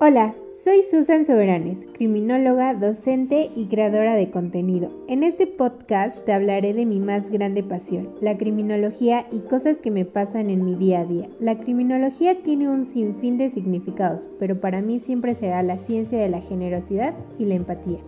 [0.00, 4.92] Hola, soy Susan Soberanes, criminóloga, docente y creadora de contenido.
[5.08, 9.90] En este podcast te hablaré de mi más grande pasión, la criminología y cosas que
[9.90, 11.28] me pasan en mi día a día.
[11.40, 16.28] La criminología tiene un sinfín de significados, pero para mí siempre será la ciencia de
[16.28, 17.98] la generosidad y la empatía.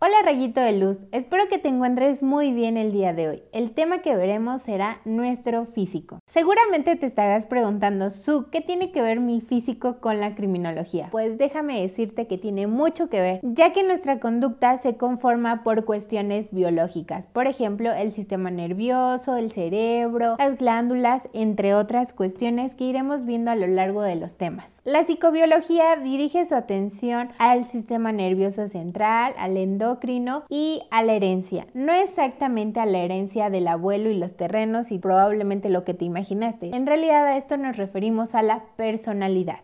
[0.00, 3.42] Hola rayito de luz, espero que te encuentres muy bien el día de hoy.
[3.52, 6.20] El tema que veremos será nuestro físico.
[6.34, 11.06] Seguramente te estarás preguntando, Su, ¿qué tiene que ver mi físico con la criminología?
[11.12, 15.84] Pues déjame decirte que tiene mucho que ver, ya que nuestra conducta se conforma por
[15.84, 22.82] cuestiones biológicas, por ejemplo, el sistema nervioso, el cerebro, las glándulas, entre otras cuestiones que
[22.82, 24.74] iremos viendo a lo largo de los temas.
[24.82, 31.66] La psicobiología dirige su atención al sistema nervioso central, al endocrino y a la herencia.
[31.72, 36.04] No exactamente a la herencia del abuelo y los terrenos y probablemente lo que te
[36.30, 39.60] En realidad a esto nos referimos a la personalidad.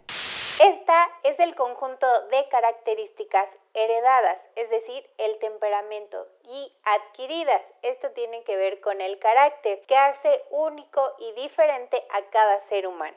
[0.62, 7.62] Esta es el conjunto de características heredadas, es decir, el temperamento, y adquiridas.
[7.82, 12.86] Esto tiene que ver con el carácter que hace único y diferente a cada ser
[12.86, 13.16] humano.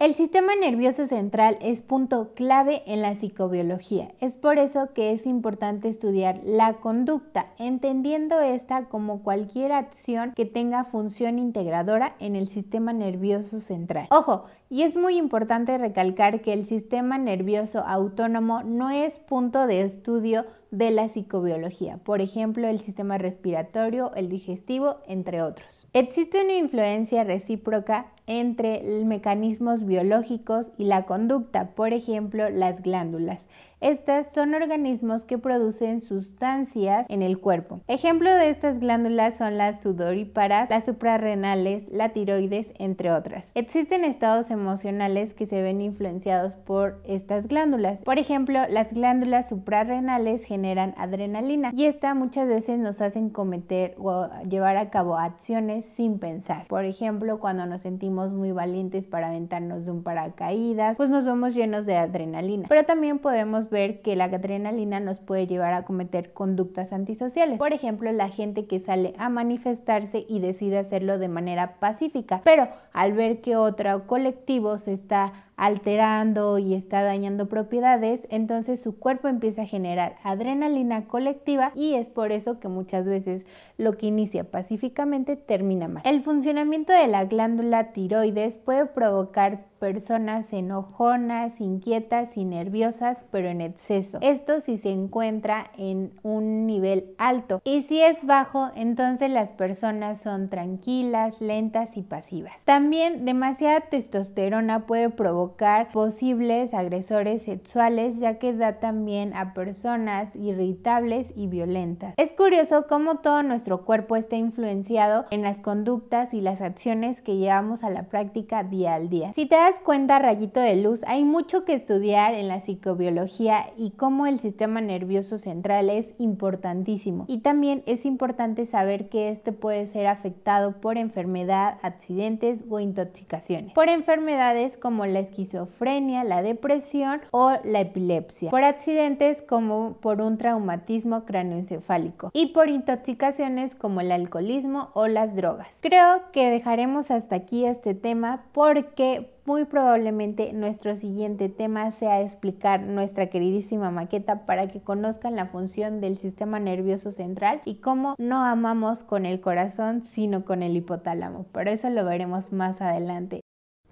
[0.00, 4.12] El sistema nervioso central es punto clave en la psicobiología.
[4.18, 10.46] Es por eso que es importante estudiar la conducta, entendiendo esta como cualquier acción que
[10.46, 14.06] tenga función integradora en el sistema nervioso central.
[14.10, 19.82] Ojo, y es muy importante recalcar que el sistema nervioso autónomo no es punto de
[19.82, 25.88] estudio de la psicobiología, por ejemplo, el sistema respiratorio, el digestivo, entre otros.
[25.92, 33.40] Existe una influencia recíproca entre mecanismos biológicos y la conducta, por ejemplo, las glándulas.
[33.80, 37.80] Estas son organismos que producen sustancias en el cuerpo.
[37.88, 43.50] Ejemplo de estas glándulas son las sudoríparas, las suprarrenales, la tiroides, entre otras.
[43.54, 48.00] Existen estados emocionales que se ven influenciados por estas glándulas.
[48.00, 54.28] Por ejemplo, las glándulas suprarrenales generan adrenalina y esta muchas veces nos hacen cometer o
[54.46, 56.66] llevar a cabo acciones sin pensar.
[56.66, 61.54] Por ejemplo, cuando nos sentimos muy valientes para aventarnos de un paracaídas, pues nos vemos
[61.54, 62.66] llenos de adrenalina.
[62.68, 67.58] Pero también podemos ver que la adrenalina nos puede llevar a cometer conductas antisociales.
[67.58, 72.68] Por ejemplo, la gente que sale a manifestarse y decide hacerlo de manera pacífica, pero
[72.92, 79.28] al ver que otro colectivo se está alterando y está dañando propiedades, entonces su cuerpo
[79.28, 83.44] empieza a generar adrenalina colectiva y es por eso que muchas veces
[83.76, 86.02] lo que inicia pacíficamente termina mal.
[86.06, 93.59] El funcionamiento de la glándula tiroides puede provocar personas enojonas, inquietas y nerviosas, pero en
[93.60, 94.18] exceso.
[94.20, 97.60] Esto si se encuentra en un nivel alto.
[97.64, 102.52] Y si es bajo, entonces las personas son tranquilas, lentas y pasivas.
[102.64, 111.32] También demasiada testosterona puede provocar posibles agresores sexuales ya que da también a personas irritables
[111.36, 112.14] y violentas.
[112.16, 117.36] Es curioso cómo todo nuestro cuerpo está influenciado en las conductas y las acciones que
[117.36, 119.32] llevamos a la práctica día al día.
[119.34, 123.90] Si te das cuenta, rayito de luz, hay mucho que estudiar en la psicobiología y
[123.90, 127.24] cómo el sistema nervioso central es importantísimo.
[127.28, 133.72] Y también es importante saber que este puede ser afectado por enfermedad, accidentes o intoxicaciones.
[133.72, 140.38] Por enfermedades como la esquizofrenia, la depresión o la epilepsia, por accidentes como por un
[140.38, 145.68] traumatismo cráneoencefálico y por intoxicaciones como el alcoholismo o las drogas.
[145.80, 152.80] Creo que dejaremos hasta aquí este tema porque muy probablemente nuestro siguiente tema sea explicar
[152.82, 158.44] nuestra queridísima maqueta para que conozcan la función del sistema nervioso central y cómo no
[158.44, 161.46] amamos con el corazón sino con el hipotálamo.
[161.52, 163.40] Pero eso lo veremos más adelante.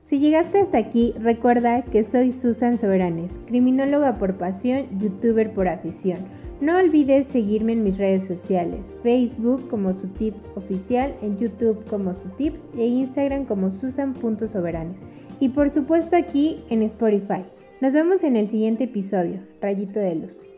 [0.09, 6.21] Si llegaste hasta aquí, recuerda que soy Susan Soberanes, criminóloga por pasión, youtuber por afición.
[6.61, 12.13] No olvides seguirme en mis redes sociales, Facebook como su tips oficial, en YouTube como
[12.15, 15.03] su tips e Instagram como susan.soberanes.
[15.39, 17.45] Y por supuesto aquí en Spotify.
[17.81, 20.49] Nos vemos en el siguiente episodio, Rayito de Luz.